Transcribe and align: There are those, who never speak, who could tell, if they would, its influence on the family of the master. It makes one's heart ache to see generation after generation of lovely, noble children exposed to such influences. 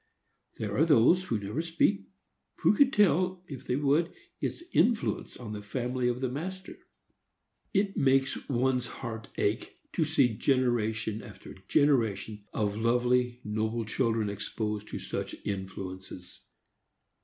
There 0.57 0.75
are 0.75 0.83
those, 0.83 1.25
who 1.25 1.37
never 1.37 1.61
speak, 1.61 2.07
who 2.61 2.73
could 2.73 2.91
tell, 2.91 3.43
if 3.47 3.67
they 3.67 3.75
would, 3.75 4.11
its 4.39 4.63
influence 4.73 5.37
on 5.37 5.53
the 5.53 5.61
family 5.61 6.07
of 6.07 6.21
the 6.21 6.27
master. 6.27 6.75
It 7.71 7.95
makes 7.95 8.49
one's 8.49 8.87
heart 8.87 9.29
ache 9.37 9.75
to 9.93 10.03
see 10.03 10.29
generation 10.35 11.21
after 11.21 11.53
generation 11.67 12.45
of 12.51 12.75
lovely, 12.77 13.41
noble 13.43 13.85
children 13.85 14.27
exposed 14.27 14.87
to 14.87 14.97
such 14.97 15.35
influences. 15.45 16.39